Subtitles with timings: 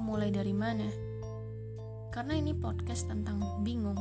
[0.00, 0.88] mulai dari mana?
[2.10, 4.00] Karena ini podcast tentang bingung.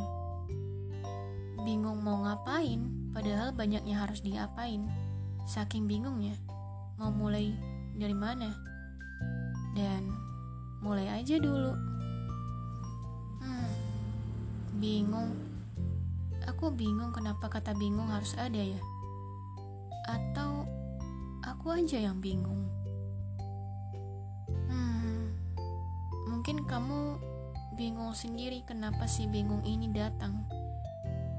[1.61, 4.87] Bingung mau ngapain, padahal banyaknya harus diapain.
[5.43, 6.33] Saking bingungnya,
[6.95, 7.53] mau mulai
[7.99, 8.49] dari mana?
[9.75, 10.09] Dan
[10.79, 11.75] mulai aja dulu.
[13.43, 13.69] Hmm,
[14.79, 15.35] bingung.
[16.47, 18.81] Aku bingung kenapa kata bingung harus ada ya?
[20.09, 20.65] Atau
[21.45, 22.78] aku aja yang bingung?
[26.49, 27.01] Mungkin kamu
[27.77, 30.49] bingung sendiri kenapa si bingung ini datang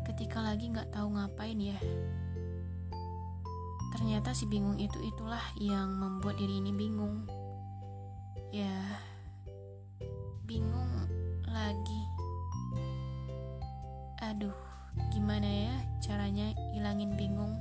[0.07, 1.75] ketika lagi nggak tahu ngapain ya.
[3.91, 7.27] Ternyata si bingung itu itulah yang membuat diri ini bingung.
[8.55, 8.71] Ya,
[10.47, 11.11] bingung
[11.51, 12.03] lagi.
[14.31, 14.55] Aduh,
[15.11, 15.75] gimana ya
[16.07, 17.59] caranya hilangin bingung?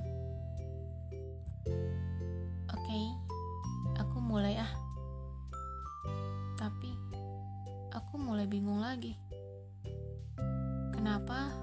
[8.50, 9.14] Bingung lagi.
[10.98, 11.54] Kenapa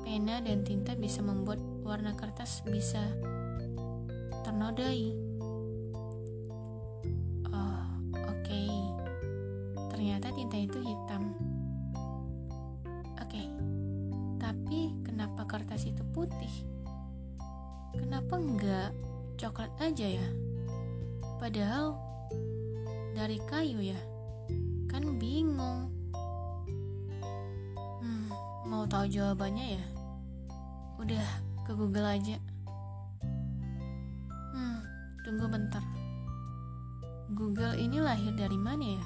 [0.00, 3.04] pena dan tinta bisa membuat warna kertas bisa
[4.40, 5.12] ternodai?
[7.52, 7.84] Oh,
[8.24, 8.62] oke.
[9.92, 11.36] Ternyata tinta itu hitam.
[13.20, 13.44] Oke.
[14.40, 16.64] Tapi kenapa kertas itu putih?
[18.00, 18.90] Kenapa enggak
[19.36, 20.28] coklat aja ya?
[21.36, 22.00] Padahal
[23.12, 24.09] dari kayu ya.
[28.90, 29.84] Tahu jawabannya ya?
[30.98, 31.26] Udah
[31.62, 32.42] ke Google aja.
[34.50, 34.82] Hmm,
[35.22, 35.80] tunggu bentar.
[37.30, 39.04] Google ini lahir dari mana ya?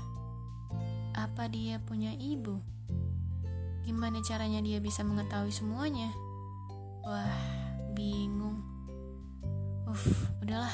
[1.29, 2.57] Apa dia punya ibu?
[3.85, 6.09] Gimana caranya dia bisa mengetahui semuanya?
[7.05, 7.37] Wah,
[7.93, 8.65] bingung.
[9.85, 10.73] Uff, udahlah,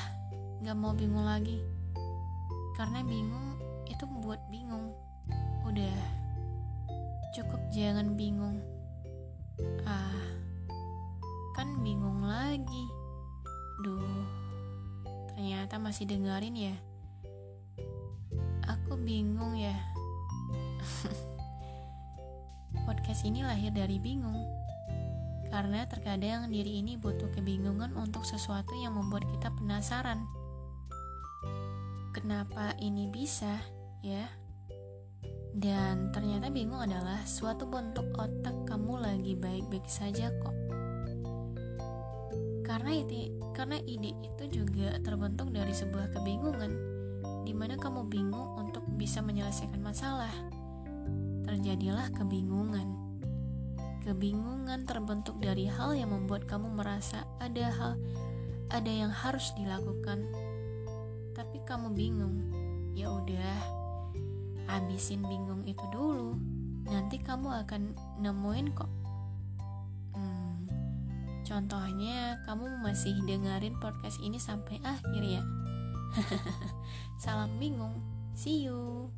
[0.62, 1.58] gak mau bingung lagi.
[2.78, 3.58] Karena bingung
[3.90, 4.94] itu membuat bingung.
[5.66, 5.98] Udah,
[7.34, 8.69] cukup jangan bingung.
[9.84, 10.22] Ah,
[11.56, 12.86] kan bingung lagi.
[13.80, 14.24] Duh,
[15.32, 16.76] ternyata masih dengerin ya.
[18.70, 19.74] Aku bingung ya.
[22.86, 24.38] Podcast ini lahir dari bingung.
[25.50, 30.22] Karena terkadang diri ini butuh kebingungan untuk sesuatu yang membuat kita penasaran.
[32.14, 33.58] Kenapa ini bisa,
[34.02, 34.39] ya?
[35.50, 40.54] Dan ternyata bingung adalah suatu bentuk otak kamu lagi baik-baik saja kok.
[42.62, 46.72] Karena ide, karena ide itu juga terbentuk dari sebuah kebingungan,
[47.42, 50.30] di mana kamu bingung untuk bisa menyelesaikan masalah.
[51.42, 52.94] Terjadilah kebingungan.
[54.06, 57.92] Kebingungan terbentuk dari hal yang membuat kamu merasa ada hal
[58.70, 60.30] ada yang harus dilakukan.
[61.34, 62.38] Tapi kamu bingung.
[62.94, 63.79] Ya udah,
[64.70, 66.38] habisin bingung itu dulu.
[66.86, 67.82] Nanti kamu akan
[68.22, 68.90] nemuin kok.
[70.14, 70.70] Hmm,
[71.42, 75.42] contohnya kamu masih dengerin podcast ini sampai akhir ya.
[77.22, 77.98] Salam bingung.
[78.34, 79.10] See you.